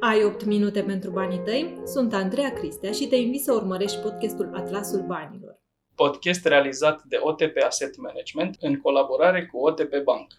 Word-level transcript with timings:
Ai 0.00 0.24
8 0.24 0.44
minute 0.44 0.82
pentru 0.82 1.10
banii 1.10 1.38
tăi? 1.38 1.80
Sunt 1.84 2.12
Andreea 2.14 2.52
Cristea 2.52 2.92
și 2.92 3.06
te 3.06 3.16
invit 3.16 3.42
să 3.42 3.52
urmărești 3.52 3.98
podcastul 3.98 4.50
Atlasul 4.54 5.02
Banilor. 5.06 5.60
Podcast 5.94 6.46
realizat 6.46 7.02
de 7.02 7.16
OTP 7.20 7.56
Asset 7.66 7.96
Management 7.96 8.56
în 8.60 8.80
colaborare 8.80 9.46
cu 9.46 9.58
OTP 9.58 10.02
Bank. 10.04 10.32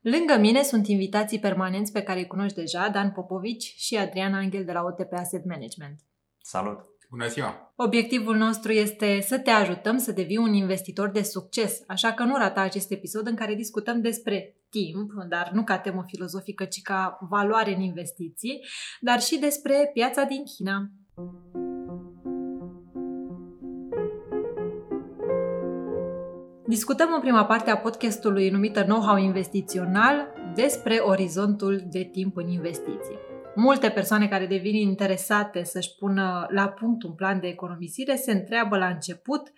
Lângă 0.00 0.36
mine 0.40 0.62
sunt 0.62 0.86
invitații 0.86 1.38
permanenți 1.38 1.92
pe 1.92 2.02
care 2.02 2.18
îi 2.18 2.26
cunoști 2.26 2.56
deja, 2.56 2.88
Dan 2.88 3.10
Popovici 3.10 3.74
și 3.76 3.96
Adrian 3.96 4.34
Angel 4.34 4.64
de 4.64 4.72
la 4.72 4.82
OTP 4.82 5.12
Asset 5.12 5.44
Management. 5.44 6.00
Salut! 6.38 6.78
Bună 7.10 7.26
ziua! 7.26 7.72
Obiectivul 7.76 8.36
nostru 8.36 8.72
este 8.72 9.20
să 9.20 9.38
te 9.38 9.50
ajutăm 9.50 9.98
să 9.98 10.12
devii 10.12 10.36
un 10.36 10.52
investitor 10.52 11.08
de 11.08 11.22
succes, 11.22 11.82
așa 11.86 12.12
că 12.12 12.22
nu 12.22 12.36
rata 12.36 12.60
acest 12.60 12.90
episod 12.90 13.26
în 13.26 13.34
care 13.34 13.54
discutăm 13.54 14.00
despre 14.00 14.55
timp, 14.70 15.10
dar 15.28 15.50
nu 15.52 15.64
ca 15.64 15.78
temă 15.78 16.04
filozofică, 16.06 16.64
ci 16.64 16.82
ca 16.82 17.18
valoare 17.30 17.74
în 17.74 17.80
investiții, 17.80 18.64
dar 19.00 19.20
și 19.20 19.38
despre 19.38 19.90
piața 19.92 20.22
din 20.22 20.44
China. 20.44 20.90
Discutăm 26.68 27.12
în 27.14 27.20
prima 27.20 27.44
parte 27.44 27.70
a 27.70 27.76
podcastului 27.76 28.50
numită 28.50 28.82
Know-how 28.82 29.16
investițional 29.16 30.32
despre 30.54 30.96
orizontul 30.96 31.82
de 31.90 32.08
timp 32.12 32.36
în 32.36 32.48
investiții. 32.48 33.18
Multe 33.54 33.88
persoane 33.88 34.28
care 34.28 34.46
devin 34.46 34.74
interesate 34.74 35.64
să-și 35.64 35.94
pună 35.98 36.46
la 36.50 36.68
punct 36.68 37.02
un 37.02 37.14
plan 37.14 37.40
de 37.40 37.46
economisire 37.46 38.16
se 38.16 38.32
întreabă 38.32 38.76
la 38.76 38.86
început 38.86 39.52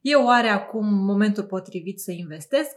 e 0.00 0.14
oare 0.14 0.48
acum 0.48 1.04
momentul 1.04 1.44
potrivit 1.44 2.00
să 2.00 2.12
investesc? 2.12 2.72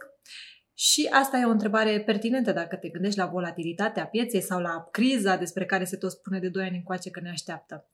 Și 0.84 1.08
asta 1.12 1.38
e 1.38 1.44
o 1.44 1.50
întrebare 1.50 2.00
pertinentă 2.00 2.52
dacă 2.52 2.76
te 2.76 2.88
gândești 2.88 3.18
la 3.18 3.26
volatilitatea 3.26 4.06
pieței 4.06 4.40
sau 4.40 4.60
la 4.60 4.88
criza 4.90 5.36
despre 5.36 5.66
care 5.66 5.84
se 5.84 5.96
tot 5.96 6.10
spune 6.10 6.38
de 6.38 6.48
2 6.48 6.64
ani 6.64 6.76
încoace 6.76 7.10
că 7.10 7.20
ne 7.20 7.30
așteaptă. 7.30 7.88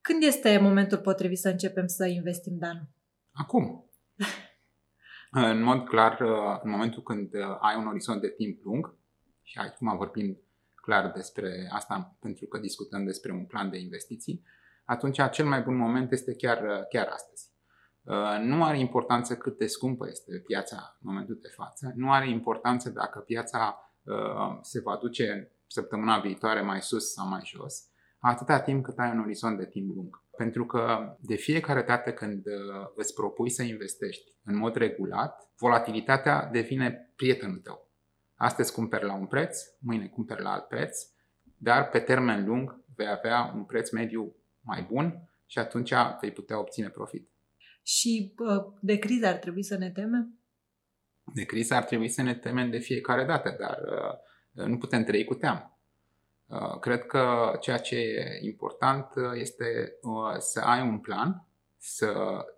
Când 0.00 0.22
este 0.22 0.58
momentul 0.58 0.98
potrivit 0.98 1.38
să 1.38 1.48
începem 1.48 1.86
să 1.86 2.06
investim, 2.06 2.58
Dan? 2.58 2.88
Acum. 3.32 3.90
în 5.52 5.62
mod 5.62 5.84
clar, 5.84 6.20
în 6.62 6.70
momentul 6.70 7.02
când 7.02 7.34
ai 7.60 7.76
un 7.76 7.86
orizont 7.86 8.20
de 8.20 8.28
timp 8.28 8.64
lung, 8.64 8.96
și 9.42 9.58
acum 9.58 9.96
vorbim 9.96 10.38
clar 10.74 11.12
despre 11.12 11.68
asta 11.72 12.16
pentru 12.20 12.46
că 12.46 12.58
discutăm 12.58 13.04
despre 13.04 13.32
un 13.32 13.44
plan 13.44 13.70
de 13.70 13.78
investiții, 13.78 14.42
atunci 14.84 15.18
cel 15.30 15.46
mai 15.46 15.62
bun 15.62 15.76
moment 15.76 16.12
este 16.12 16.34
chiar, 16.34 16.86
chiar 16.90 17.06
astăzi. 17.06 17.53
Uh, 18.04 18.38
nu 18.40 18.64
are 18.64 18.78
importanță 18.78 19.36
cât 19.36 19.58
de 19.58 19.66
scumpă 19.66 20.08
este 20.08 20.42
piața 20.46 20.96
în 21.00 21.10
momentul 21.10 21.38
de 21.42 21.48
față, 21.48 21.92
nu 21.94 22.12
are 22.12 22.30
importanță 22.30 22.90
dacă 22.90 23.18
piața 23.18 23.90
uh, 24.02 24.58
se 24.60 24.80
va 24.80 24.96
duce 24.96 25.52
săptămâna 25.66 26.18
viitoare 26.18 26.60
mai 26.60 26.80
sus 26.80 27.12
sau 27.12 27.28
mai 27.28 27.40
jos, 27.44 27.88
atâta 28.18 28.60
timp 28.60 28.84
cât 28.84 28.98
ai 28.98 29.10
un 29.10 29.20
orizont 29.20 29.58
de 29.58 29.66
timp 29.66 29.94
lung. 29.94 30.22
Pentru 30.36 30.66
că 30.66 31.14
de 31.20 31.34
fiecare 31.34 31.82
dată 31.82 32.12
când 32.12 32.46
uh, 32.46 32.52
îți 32.94 33.14
propui 33.14 33.50
să 33.50 33.62
investești 33.62 34.32
în 34.44 34.56
mod 34.56 34.76
regulat, 34.76 35.48
volatilitatea 35.58 36.48
devine 36.52 37.12
prietenul 37.16 37.58
tău. 37.58 37.88
Astăzi 38.36 38.72
cumperi 38.72 39.04
la 39.04 39.14
un 39.14 39.26
preț, 39.26 39.58
mâine 39.78 40.06
cumperi 40.06 40.42
la 40.42 40.52
alt 40.52 40.64
preț, 40.64 41.06
dar 41.56 41.88
pe 41.88 41.98
termen 41.98 42.44
lung 42.44 42.80
vei 42.96 43.08
avea 43.08 43.52
un 43.54 43.64
preț 43.64 43.90
mediu 43.90 44.34
mai 44.60 44.86
bun 44.90 45.28
și 45.46 45.58
atunci 45.58 45.92
vei 46.20 46.32
putea 46.32 46.58
obține 46.58 46.88
profit. 46.88 47.28
Și 47.84 48.34
de 48.80 48.98
criză 48.98 49.26
ar 49.26 49.34
trebui 49.34 49.62
să 49.62 49.76
ne 49.76 49.90
temem? 49.90 50.38
De 51.34 51.44
criză 51.44 51.74
ar 51.74 51.84
trebui 51.84 52.08
să 52.08 52.22
ne 52.22 52.34
temem 52.34 52.70
de 52.70 52.78
fiecare 52.78 53.24
dată, 53.24 53.56
dar 53.58 53.78
uh, 54.52 54.66
nu 54.66 54.78
putem 54.78 55.04
trăi 55.04 55.24
cu 55.24 55.34
teamă. 55.34 55.78
Uh, 56.46 56.78
cred 56.78 57.06
că 57.06 57.56
ceea 57.60 57.78
ce 57.78 57.96
e 57.96 58.38
important 58.42 59.06
uh, 59.14 59.22
este 59.34 59.98
să 60.38 60.60
ai 60.60 60.82
un 60.82 60.98
plan, 60.98 61.46
să 61.76 62.14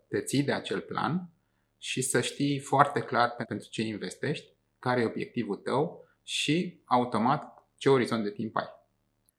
te 0.09 0.21
ții 0.21 0.43
de 0.43 0.53
acel 0.53 0.81
plan 0.81 1.31
și 1.79 2.03
să 2.03 2.21
știi 2.21 2.59
foarte 2.59 3.01
clar 3.01 3.31
pentru 3.31 3.69
ce 3.69 3.83
investești 3.83 4.55
care 4.79 5.01
e 5.01 5.05
obiectivul 5.05 5.57
tău 5.57 6.09
și 6.23 6.81
automat 6.85 7.69
ce 7.77 7.89
orizont 7.89 8.23
de 8.23 8.31
timp 8.31 8.57
ai. 8.57 8.69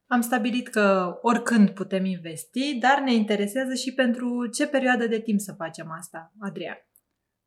Am 0.07 0.22
stabilit 0.22 0.68
că 0.68 1.18
oricând 1.22 1.69
putem 1.69 2.06
investi, 2.06 2.78
dar 2.79 3.01
ne 3.03 3.13
interesează 3.13 3.73
și 3.73 3.94
pentru 3.94 4.47
ce 4.47 4.68
perioadă 4.68 5.07
de 5.07 5.19
timp 5.19 5.40
să 5.40 5.53
facem 5.57 5.91
asta, 5.91 6.31
Adrian. 6.40 6.78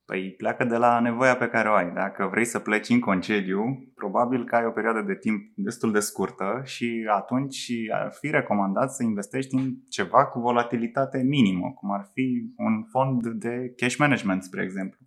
Păi 0.04 0.34
pleacă 0.36 0.64
de 0.64 0.76
la 0.76 1.00
nevoia 1.00 1.36
pe 1.36 1.48
care 1.48 1.68
o 1.68 1.72
ai. 1.72 1.92
Dacă 1.92 2.28
vrei 2.30 2.44
să 2.44 2.58
pleci 2.58 2.88
în 2.88 3.00
concediu, 3.00 3.62
probabil 3.94 4.44
că 4.44 4.56
ai 4.56 4.64
o 4.64 4.70
perioadă 4.70 5.00
de 5.00 5.14
timp 5.14 5.40
destul 5.54 5.92
de 5.92 6.00
scurtă 6.00 6.60
și 6.64 7.08
atunci 7.10 7.70
ar 7.92 8.12
fi 8.20 8.30
recomandat 8.30 8.92
să 8.92 9.02
investești 9.02 9.54
în 9.54 9.74
ceva 9.88 10.26
cu 10.26 10.40
volatilitate 10.40 11.22
minimă, 11.22 11.72
cum 11.74 11.92
ar 11.92 12.10
fi 12.12 12.52
un 12.56 12.84
fond 12.90 13.26
de 13.26 13.72
cash 13.76 13.96
management, 13.96 14.42
spre 14.42 14.62
exemplu. 14.62 14.98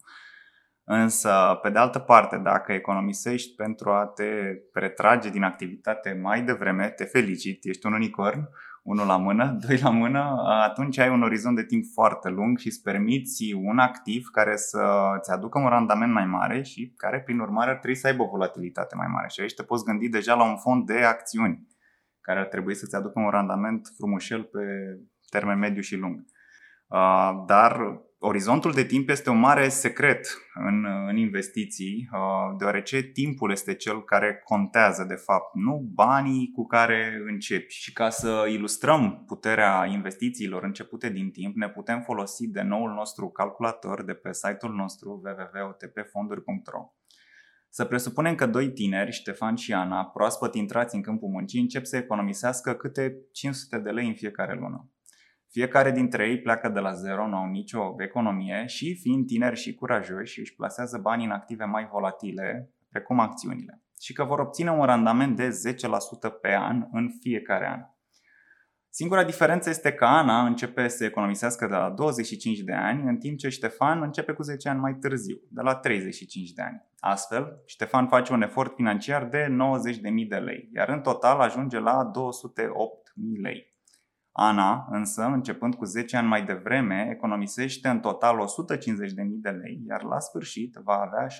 Însă, 0.85 1.59
pe 1.61 1.69
de 1.69 1.79
altă 1.79 1.99
parte, 1.99 2.37
dacă 2.37 2.71
economisești 2.71 3.55
pentru 3.55 3.89
a 3.89 4.05
te 4.05 4.53
retrage 4.73 5.29
din 5.29 5.43
activitate 5.43 6.19
mai 6.21 6.41
devreme, 6.41 6.89
te 6.89 7.03
felicit, 7.03 7.65
ești 7.65 7.85
un 7.85 7.93
unicorn, 7.93 8.49
unul 8.83 9.05
la 9.05 9.17
mână, 9.17 9.57
doi 9.67 9.77
la 9.77 9.89
mână, 9.89 10.35
atunci 10.63 10.97
ai 10.97 11.09
un 11.09 11.23
orizont 11.23 11.55
de 11.55 11.65
timp 11.65 11.83
foarte 11.93 12.29
lung 12.29 12.57
și 12.57 12.67
îți 12.67 12.81
permiți 12.81 13.53
un 13.53 13.77
activ 13.77 14.27
care 14.31 14.55
să-ți 14.55 15.31
aducă 15.31 15.59
un 15.59 15.69
randament 15.69 16.13
mai 16.13 16.25
mare 16.25 16.61
și 16.61 16.93
care, 16.97 17.21
prin 17.21 17.39
urmare, 17.39 17.69
ar 17.69 17.77
trebui 17.77 17.97
să 17.97 18.07
aibă 18.07 18.23
o 18.23 18.29
volatilitate 18.29 18.95
mai 18.95 19.07
mare. 19.07 19.27
Și 19.27 19.41
aici 19.41 19.53
te 19.53 19.63
poți 19.63 19.83
gândi 19.83 20.09
deja 20.09 20.35
la 20.35 20.43
un 20.43 20.57
fond 20.57 20.85
de 20.85 21.03
acțiuni 21.03 21.67
care 22.21 22.39
ar 22.39 22.45
trebui 22.45 22.75
să-ți 22.75 22.95
aducă 22.95 23.19
un 23.19 23.29
randament 23.29 23.87
frumușel 23.97 24.43
pe 24.43 24.59
termen 25.29 25.57
mediu 25.57 25.81
și 25.81 25.95
lung. 25.95 26.25
Dar 27.45 28.01
Orizontul 28.25 28.71
de 28.71 28.83
timp 28.83 29.09
este 29.09 29.29
un 29.29 29.39
mare 29.39 29.69
secret 29.69 30.27
în, 30.53 30.85
în 31.07 31.17
investiții, 31.17 32.09
uh, 32.13 32.55
deoarece 32.57 33.01
timpul 33.01 33.51
este 33.51 33.73
cel 33.73 34.03
care 34.03 34.41
contează, 34.43 35.03
de 35.03 35.15
fapt, 35.15 35.55
nu 35.55 35.89
banii 35.93 36.51
cu 36.53 36.65
care 36.65 37.23
începi. 37.27 37.73
Și 37.73 37.93
ca 37.93 38.09
să 38.09 38.45
ilustrăm 38.49 39.23
puterea 39.27 39.85
investițiilor 39.85 40.63
începute 40.63 41.09
din 41.09 41.31
timp, 41.31 41.55
ne 41.55 41.69
putem 41.69 42.01
folosi 42.01 42.47
de 42.47 42.61
noul 42.61 42.89
nostru 42.89 43.29
calculator 43.29 44.03
de 44.03 44.13
pe 44.13 44.33
site-ul 44.33 44.73
nostru 44.73 45.21
www.otpfonduri.ro. 45.23 46.93
Să 47.69 47.85
presupunem 47.85 48.35
că 48.35 48.45
doi 48.45 48.71
tineri, 48.71 49.11
Ștefan 49.11 49.55
și 49.55 49.73
Ana, 49.73 50.05
proaspăt 50.05 50.55
intrați 50.55 50.95
în 50.95 51.01
câmpul 51.01 51.29
muncii, 51.29 51.59
încep 51.59 51.85
să 51.85 51.97
economisească 51.97 52.73
câte 52.73 53.17
500 53.31 53.77
de 53.77 53.89
lei 53.89 54.07
în 54.07 54.15
fiecare 54.15 54.53
lună. 54.53 54.87
Fiecare 55.53 55.91
dintre 55.91 56.27
ei 56.27 56.41
pleacă 56.41 56.69
de 56.69 56.79
la 56.79 56.93
zero, 56.93 57.27
nu 57.27 57.35
au 57.35 57.49
nicio 57.49 57.95
economie 57.97 58.63
și, 58.65 58.95
fiind 59.01 59.25
tineri 59.25 59.55
și 59.55 59.75
curajoși, 59.75 60.39
își 60.39 60.55
plasează 60.55 60.97
banii 60.97 61.25
în 61.25 61.31
active 61.31 61.65
mai 61.65 61.87
volatile, 61.91 62.73
precum 62.89 63.19
acțiunile, 63.19 63.81
și 64.01 64.13
că 64.13 64.23
vor 64.23 64.39
obține 64.39 64.71
un 64.71 64.85
randament 64.85 65.35
de 65.35 65.47
10% 65.47 66.41
pe 66.41 66.55
an 66.55 66.87
în 66.91 67.09
fiecare 67.21 67.67
an. 67.67 67.79
Singura 68.89 69.23
diferență 69.23 69.69
este 69.69 69.93
că 69.93 70.05
Ana 70.05 70.45
începe 70.45 70.87
să 70.87 71.05
economisească 71.05 71.67
de 71.67 71.75
la 71.75 71.89
25 71.89 72.59
de 72.59 72.73
ani, 72.73 73.09
în 73.09 73.17
timp 73.17 73.37
ce 73.37 73.49
Ștefan 73.49 74.01
începe 74.01 74.31
cu 74.31 74.41
10 74.41 74.69
ani 74.69 74.79
mai 74.79 74.93
târziu, 74.93 75.37
de 75.49 75.61
la 75.61 75.75
35 75.75 76.51
de 76.51 76.61
ani. 76.61 76.83
Astfel, 76.99 77.61
Ștefan 77.65 78.07
face 78.07 78.33
un 78.33 78.41
efort 78.41 78.75
financiar 78.75 79.25
de 79.25 79.47
90.000 79.47 80.27
de 80.27 80.35
lei, 80.35 80.69
iar 80.73 80.89
în 80.89 81.01
total 81.01 81.39
ajunge 81.39 81.79
la 81.79 82.11
208.000 82.11 83.41
lei. 83.41 83.72
Ana, 84.35 84.87
însă, 84.89 85.23
începând 85.23 85.75
cu 85.75 85.85
10 85.85 86.17
ani 86.17 86.27
mai 86.27 86.45
devreme, 86.45 87.07
economisește 87.11 87.87
în 87.87 87.99
total 87.99 88.37
150.000 88.37 88.45
de 89.41 89.49
lei, 89.49 89.83
iar 89.87 90.03
la 90.03 90.19
sfârșit 90.19 90.75
va 90.75 90.93
avea 90.93 91.27
668.000 91.27 91.37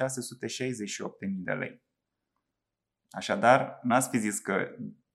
de 1.19 1.51
lei. 1.51 1.83
Așadar, 3.09 3.79
n-ați 3.83 4.09
fi 4.09 4.17
zis 4.17 4.39
că 4.39 4.67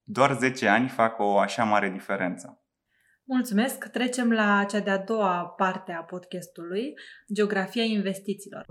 doar 0.02 0.36
10 0.36 0.68
ani 0.68 0.88
fac 0.88 1.18
o 1.18 1.38
așa 1.38 1.64
mare 1.64 1.90
diferență. 1.90 2.62
Mulțumesc! 3.24 3.84
Trecem 3.88 4.32
la 4.32 4.64
cea 4.64 4.80
de-a 4.80 4.98
doua 4.98 5.46
parte 5.56 5.92
a 5.92 6.02
podcastului, 6.02 6.94
Geografia 7.34 7.82
investițiilor. 7.82 8.64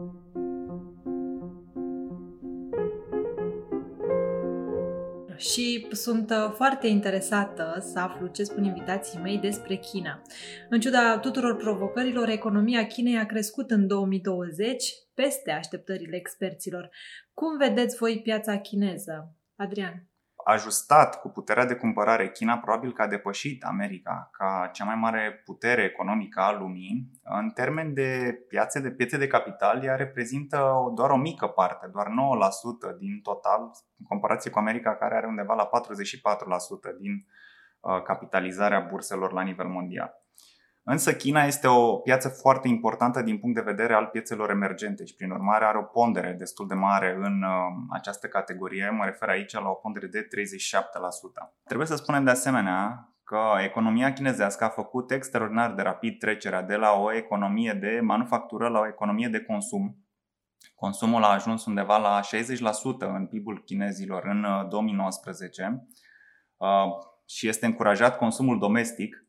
Și 5.38 5.88
sunt 5.92 6.30
uh, 6.30 6.51
foarte 6.56 6.88
interesată 6.88 7.78
să 7.92 8.00
aflu 8.00 8.28
ce 8.28 8.44
spun 8.44 8.63
invitații 8.63 9.19
mei 9.19 9.38
despre 9.38 9.75
China. 9.75 10.22
În 10.69 10.80
ciuda 10.80 11.19
tuturor 11.19 11.56
provocărilor, 11.56 12.30
economia 12.30 12.88
Chinei 12.88 13.18
a 13.18 13.25
crescut 13.25 13.72
în 13.72 13.88
2020 13.88 14.94
peste 15.13 15.51
așteptările 15.51 16.16
experților. 16.16 16.89
Cum 17.34 17.57
vedeți 17.57 17.98
voi 17.98 18.22
piața 18.24 18.57
chineză? 18.57 19.36
Adrian? 19.56 20.07
Ajustat 20.50 21.20
cu 21.20 21.30
puterea 21.30 21.66
de 21.66 21.76
cumpărare, 21.76 22.30
China 22.30 22.58
probabil 22.58 22.94
că 22.94 23.02
a 23.02 23.08
depășit 23.08 23.64
America 23.64 24.30
ca 24.32 24.70
cea 24.74 24.86
mai 24.86 24.96
mare 24.96 25.42
putere 25.46 25.84
economică 25.84 26.40
a 26.40 26.58
lumii. 26.58 27.12
În 27.24 27.50
termen 27.50 27.94
de 27.94 28.40
piațe 28.48 28.80
de 28.80 28.92
piețe 28.92 29.18
de 29.18 29.28
capital, 29.28 29.84
ea 29.84 29.96
reprezintă 29.96 30.74
doar 30.96 31.10
o 31.10 31.18
mică 31.18 31.48
parte, 31.48 31.88
doar 31.92 32.08
9% 32.08 32.98
din 32.98 33.20
total, 33.22 33.62
în 34.00 34.06
comparație 34.06 34.52
cu 34.52 34.60
America 34.60 34.96
care 34.96 35.16
are 35.16 35.28
undeva 35.28 35.54
la 35.54 35.70
44% 36.94 36.98
din 37.00 37.26
uh, 37.80 38.02
capitalizarea 38.02 38.80
burselor 38.80 39.32
la 39.32 39.42
nivel 39.42 39.68
mondial. 39.68 40.26
Însă 40.89 41.13
China 41.13 41.44
este 41.44 41.68
o 41.68 41.95
piață 41.98 42.30
foarte 42.30 42.68
importantă 42.68 43.22
din 43.22 43.38
punct 43.38 43.56
de 43.56 43.72
vedere 43.72 43.94
al 43.94 44.06
piețelor 44.06 44.50
emergente 44.50 45.06
și 45.06 45.16
prin 45.16 45.31
urmare 45.31 45.66
are 45.66 45.78
o 45.78 45.81
pondere 45.81 46.31
destul 46.31 46.68
de 46.68 46.74
mare 46.74 47.16
în 47.19 47.42
uh, 47.42 47.86
această 47.89 48.28
categorie. 48.28 48.89
Mă 48.89 49.06
refer 49.06 49.30
aici 49.30 49.54
la 49.54 49.69
o 49.69 49.74
pondere 49.74 50.07
de 50.07 50.22
37%. 50.22 50.28
Trebuie 51.63 51.88
să 51.88 51.95
spunem 51.95 52.24
de 52.24 52.30
asemenea 52.30 53.10
că 53.24 53.39
economia 53.63 54.13
chinezească 54.13 54.63
a 54.63 54.69
făcut 54.69 55.12
extraordinar 55.12 55.74
de 55.74 55.81
rapid 55.81 56.19
trecerea 56.19 56.62
de 56.62 56.75
la 56.75 56.92
o 56.92 57.13
economie 57.13 57.74
de 57.74 58.00
manufactură 58.04 58.68
la 58.68 58.80
o 58.80 58.88
economie 58.88 59.28
de 59.28 59.39
consum. 59.39 60.06
Consumul 60.75 61.24
a 61.24 61.34
ajuns 61.34 61.66
undeva 61.66 61.98
la 61.98 62.19
60% 62.19 63.16
în 63.16 63.28
PIB-ul 63.28 63.62
chinezilor 63.66 64.25
în 64.25 64.68
2019 64.69 65.88
uh, 66.57 66.68
uh, 66.68 66.84
și 67.25 67.48
este 67.48 67.66
încurajat 67.66 68.18
consumul 68.18 68.60
domestic 68.60 69.26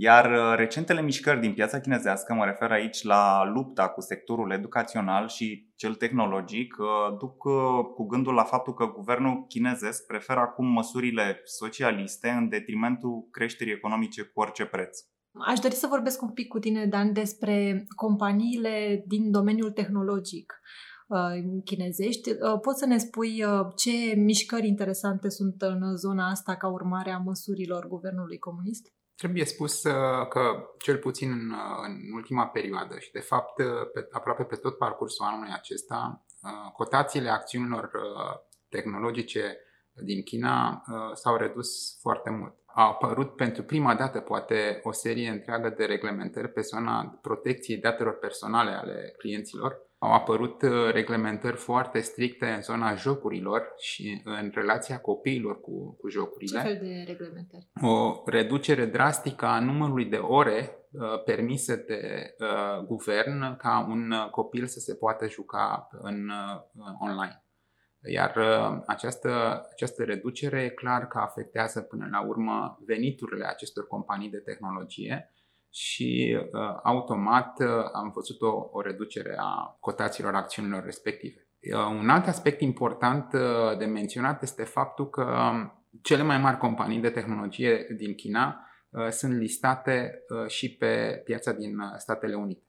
iar 0.00 0.32
uh, 0.32 0.56
recentele 0.56 1.02
mișcări 1.02 1.40
din 1.40 1.54
piața 1.54 1.80
chinezească, 1.80 2.34
mă 2.34 2.44
refer 2.44 2.70
aici 2.70 3.02
la 3.02 3.44
lupta 3.44 3.88
cu 3.88 4.00
sectorul 4.00 4.50
educațional 4.50 5.28
și 5.28 5.72
cel 5.76 5.94
tehnologic, 5.94 6.76
uh, 6.78 7.16
duc 7.18 7.44
uh, 7.44 7.54
cu 7.94 8.06
gândul 8.06 8.34
la 8.34 8.42
faptul 8.42 8.74
că 8.74 8.86
guvernul 8.86 9.44
chinezesc 9.48 10.06
preferă 10.06 10.40
acum 10.40 10.66
măsurile 10.66 11.40
socialiste 11.44 12.28
în 12.28 12.48
detrimentul 12.48 13.28
creșterii 13.30 13.72
economice 13.72 14.22
cu 14.22 14.40
orice 14.40 14.64
preț. 14.64 14.98
Aș 15.46 15.58
dori 15.58 15.74
să 15.74 15.86
vorbesc 15.86 16.22
un 16.22 16.32
pic 16.32 16.48
cu 16.48 16.58
tine, 16.58 16.86
Dan, 16.86 17.12
despre 17.12 17.84
companiile 17.96 19.04
din 19.06 19.30
domeniul 19.30 19.70
tehnologic 19.70 20.60
chinezești. 21.64 22.34
Poți 22.62 22.78
să 22.78 22.86
ne 22.86 22.98
spui 22.98 23.44
ce 23.76 24.14
mișcări 24.16 24.66
interesante 24.66 25.28
sunt 25.28 25.62
în 25.62 25.96
zona 25.96 26.28
asta 26.28 26.56
ca 26.56 26.68
urmare 26.68 27.10
a 27.10 27.18
măsurilor 27.18 27.88
guvernului 27.88 28.38
comunist? 28.38 28.92
Trebuie 29.18 29.44
spus 29.44 29.84
uh, 29.84 30.28
că, 30.28 30.40
cel 30.78 30.96
puțin 30.96 31.30
în, 31.30 31.50
uh, 31.50 31.86
în 31.86 32.12
ultima 32.14 32.46
perioadă 32.46 32.98
și, 32.98 33.12
de 33.12 33.20
fapt, 33.20 33.58
uh, 33.58 33.66
pe, 33.92 34.08
aproape 34.10 34.42
pe 34.42 34.56
tot 34.56 34.76
parcursul 34.78 35.26
anului 35.26 35.50
acesta, 35.52 36.22
cotațiile 36.72 37.28
acțiunilor 37.28 37.90
tehnologice 38.68 39.56
din 39.92 40.22
China 40.22 40.82
s-au 41.14 41.36
redus 41.36 41.98
foarte 42.00 42.30
mult. 42.30 42.54
A 42.66 42.82
apărut 42.86 43.36
pentru 43.36 43.62
prima 43.62 43.94
dată, 43.94 44.20
poate, 44.20 44.80
o 44.82 44.92
serie 44.92 45.28
întreagă 45.28 45.68
de 45.76 45.84
reglementări 45.84 46.48
pe 46.48 46.60
zona 46.60 47.18
protecției 47.22 47.78
datelor 47.78 48.18
personale 48.18 48.70
ale 48.70 49.14
clienților, 49.16 49.87
au 49.98 50.12
apărut 50.12 50.62
uh, 50.62 50.90
reglementări 50.92 51.56
foarte 51.56 52.00
stricte 52.00 52.46
în 52.46 52.62
zona 52.62 52.94
jocurilor 52.94 53.72
și 53.78 54.20
în 54.24 54.50
relația 54.54 55.00
copiilor 55.00 55.60
cu, 55.60 55.96
cu 55.96 56.08
jocurile. 56.08 56.60
Ce 56.60 56.66
fel 56.66 56.78
de 56.80 57.04
reglementări? 57.06 57.70
O 57.82 58.22
reducere 58.26 58.86
drastică 58.86 59.46
a 59.46 59.60
numărului 59.60 60.04
de 60.04 60.16
ore 60.16 60.86
uh, 60.90 61.22
permise 61.24 61.76
de 61.76 62.34
uh, 62.38 62.84
guvern 62.86 63.56
ca 63.56 63.86
un 63.88 64.10
uh, 64.10 64.30
copil 64.30 64.66
să 64.66 64.78
se 64.78 64.94
poată 64.94 65.28
juca 65.28 65.88
în 65.90 66.28
uh, 66.28 66.84
online. 67.00 67.42
Iar 68.12 68.36
uh, 68.36 68.82
această, 68.86 69.62
această 69.72 70.04
reducere 70.04 70.62
e 70.62 70.68
clar 70.68 71.06
că 71.06 71.18
afectează 71.18 71.80
până 71.80 72.08
la 72.10 72.26
urmă 72.26 72.78
veniturile 72.86 73.44
acestor 73.44 73.86
companii 73.86 74.30
de 74.30 74.38
tehnologie 74.38 75.32
și 75.78 76.38
uh, 76.40 76.60
automat 76.82 77.60
uh, 77.60 77.66
am 77.92 78.10
văzut 78.14 78.40
o, 78.40 78.68
o 78.70 78.80
reducere 78.80 79.34
a 79.38 79.76
cotațiilor 79.80 80.34
acțiunilor 80.34 80.84
respective. 80.84 81.48
Uh, 81.74 81.98
un 82.00 82.08
alt 82.08 82.26
aspect 82.26 82.60
important 82.60 83.32
uh, 83.32 83.78
de 83.78 83.84
menționat 83.84 84.42
este 84.42 84.64
faptul 84.64 85.08
că 85.10 85.22
um, 85.22 85.86
cele 86.02 86.22
mai 86.22 86.38
mari 86.38 86.58
companii 86.58 87.00
de 87.00 87.10
tehnologie 87.10 87.86
din 87.96 88.14
China 88.14 88.66
uh, 88.90 89.08
sunt 89.08 89.38
listate 89.38 90.24
uh, 90.28 90.46
și 90.46 90.76
pe 90.76 91.20
piața 91.24 91.52
din 91.52 91.78
uh, 91.78 91.86
Statele 91.96 92.34
Unite. 92.34 92.62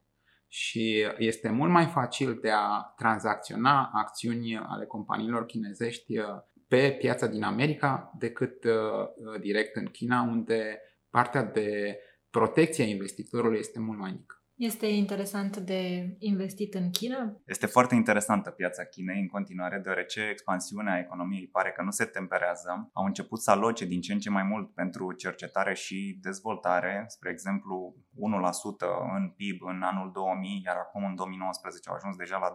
Și 0.47 1.05
este 1.17 1.50
mult 1.50 1.71
mai 1.71 1.85
facil 1.85 2.38
de 2.41 2.50
a 2.50 2.94
tranzacționa 2.97 3.91
acțiuni 3.94 4.57
ale 4.57 4.85
companiilor 4.85 5.45
chinezești 5.45 6.17
uh, 6.17 6.25
pe 6.67 6.95
piața 7.00 7.27
din 7.27 7.44
America 7.44 8.12
decât 8.17 8.63
uh, 8.63 9.39
direct 9.39 9.75
în 9.75 9.85
China, 9.85 10.21
unde 10.21 10.81
partea 11.09 11.44
de 11.44 12.00
protecția 12.29 12.85
investitorului 12.85 13.59
este 13.59 13.79
mult 13.79 13.99
mai 13.99 14.11
mică. 14.11 14.39
Este 14.59 14.85
interesant 14.85 15.57
de 15.57 16.15
investit 16.17 16.73
în 16.73 16.89
China? 16.89 17.41
Este 17.45 17.65
foarte 17.65 17.95
interesantă 17.95 18.49
piața 18.49 18.83
Chinei 18.83 19.19
în 19.19 19.27
continuare, 19.27 19.79
deoarece 19.83 20.27
expansiunea 20.31 20.99
economiei 20.99 21.47
pare 21.47 21.71
că 21.71 21.83
nu 21.83 21.91
se 21.91 22.05
temperează. 22.05 22.89
Au 22.93 23.05
început 23.05 23.41
să 23.41 23.51
aloce 23.51 23.85
din 23.85 24.01
ce 24.01 24.13
în 24.13 24.19
ce 24.19 24.29
mai 24.29 24.43
mult 24.43 24.73
pentru 24.73 25.13
cercetare 25.13 25.73
și 25.73 26.17
dezvoltare, 26.21 27.03
spre 27.07 27.29
exemplu 27.29 27.95
1% 27.97 29.17
în 29.17 29.29
PIB 29.29 29.61
în 29.61 29.81
anul 29.81 30.11
2000, 30.13 30.61
iar 30.65 30.75
acum 30.75 31.03
în 31.03 31.15
2019 31.15 31.89
au 31.89 31.95
ajuns 31.95 32.15
deja 32.15 32.37
la 32.37 32.53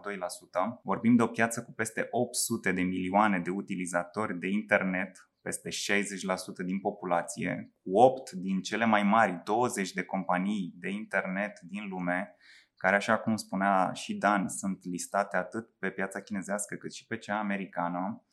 2%. 0.77 0.81
Vorbim 0.83 1.15
de 1.15 1.23
o 1.23 1.27
piață 1.27 1.63
cu 1.63 1.71
peste 1.71 2.07
800 2.11 2.71
de 2.71 2.81
milioane 2.81 3.39
de 3.39 3.49
utilizatori 3.49 4.39
de 4.39 4.47
internet 4.47 5.29
peste 5.45 5.69
60% 5.69 6.65
din 6.65 6.79
populație, 6.79 7.71
cu 7.83 7.99
8 7.99 8.31
din 8.31 8.61
cele 8.61 8.85
mai 8.85 9.03
mari 9.03 9.41
20 9.43 9.91
de 9.91 10.03
companii 10.03 10.73
de 10.77 10.89
internet 10.89 11.59
din 11.61 11.87
lume, 11.89 12.35
care, 12.75 12.95
așa 12.95 13.17
cum 13.17 13.35
spunea 13.35 13.91
și 13.93 14.15
Dan, 14.15 14.49
sunt 14.49 14.79
listate 14.83 15.37
atât 15.37 15.69
pe 15.79 15.89
piața 15.89 16.21
chinezească 16.21 16.75
cât 16.75 16.93
și 16.93 17.05
pe 17.05 17.17
cea 17.17 17.39
americană, 17.39 18.25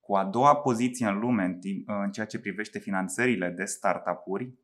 cu 0.00 0.14
a 0.14 0.24
doua 0.24 0.56
poziție 0.56 1.06
în 1.06 1.18
lume 1.18 1.44
în, 1.44 1.58
timp, 1.58 1.88
în 1.88 2.10
ceea 2.10 2.26
ce 2.26 2.40
privește 2.40 2.78
finanțările 2.78 3.48
de 3.48 3.64
startup-uri, 3.64 4.54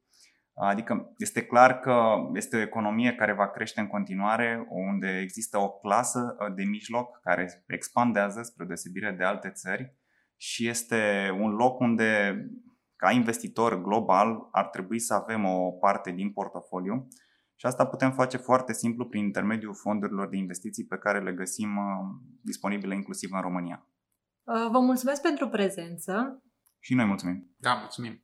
Adică 0.60 1.12
este 1.16 1.44
clar 1.46 1.78
că 1.78 2.14
este 2.34 2.56
o 2.56 2.60
economie 2.60 3.14
care 3.14 3.32
va 3.32 3.50
crește 3.50 3.80
în 3.80 3.86
continuare, 3.86 4.66
unde 4.68 5.20
există 5.22 5.58
o 5.58 5.70
clasă 5.70 6.36
de 6.54 6.64
mijloc 6.64 7.20
care 7.20 7.64
expandează 7.66 8.42
spre 8.42 8.64
deosebire 8.64 9.10
de 9.10 9.24
alte 9.24 9.50
țări 9.50 9.94
și 10.40 10.68
este 10.68 11.30
un 11.40 11.50
loc 11.50 11.80
unde, 11.80 12.40
ca 12.96 13.10
investitor 13.10 13.82
global, 13.82 14.48
ar 14.50 14.66
trebui 14.66 14.98
să 14.98 15.14
avem 15.14 15.44
o 15.44 15.70
parte 15.70 16.10
din 16.10 16.32
portofoliu 16.32 17.08
și 17.60 17.66
asta 17.66 17.86
putem 17.86 18.12
face 18.12 18.36
foarte 18.36 18.72
simplu 18.72 19.06
prin 19.06 19.24
intermediul 19.24 19.74
fondurilor 19.74 20.28
de 20.28 20.36
investiții 20.36 20.84
pe 20.86 20.98
care 20.98 21.22
le 21.22 21.32
găsim 21.32 21.76
uh, 21.76 21.84
disponibile 22.40 22.94
inclusiv 22.94 23.30
în 23.32 23.40
România. 23.40 23.86
Uh, 24.44 24.68
vă 24.70 24.78
mulțumesc 24.78 25.22
pentru 25.22 25.48
prezență. 25.48 26.42
Și 26.78 26.94
noi 26.94 27.04
mulțumim. 27.04 27.54
Da, 27.56 27.74
mulțumim. 27.74 28.22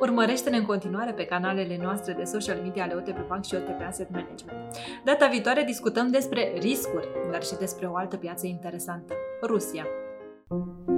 Urmărește-ne 0.00 0.56
în 0.56 0.64
continuare 0.64 1.12
pe 1.12 1.24
canalele 1.24 1.78
noastre 1.82 2.12
de 2.12 2.24
social 2.24 2.60
media 2.60 2.82
ale 2.82 2.94
OTP 2.94 3.26
Bank 3.26 3.44
și 3.44 3.54
OTP 3.54 3.80
Asset 3.86 4.10
Management. 4.10 4.76
Data 5.04 5.28
viitoare 5.28 5.62
discutăm 5.64 6.10
despre 6.10 6.52
riscuri, 6.58 7.08
dar 7.30 7.42
și 7.42 7.56
despre 7.58 7.86
o 7.86 7.96
altă 7.96 8.16
piață 8.16 8.46
interesantă, 8.46 9.14
Rusia. 9.42 9.84
thank 10.50 10.88
you 10.88 10.97